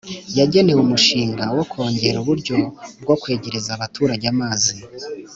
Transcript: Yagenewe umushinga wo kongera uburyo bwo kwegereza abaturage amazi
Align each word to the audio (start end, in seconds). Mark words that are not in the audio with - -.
Yagenewe 0.39 0.79
umushinga 0.81 1.43
wo 1.57 1.63
kongera 1.71 2.17
uburyo 2.23 2.57
bwo 3.03 3.15
kwegereza 3.21 3.69
abaturage 3.73 4.25
amazi 4.33 4.75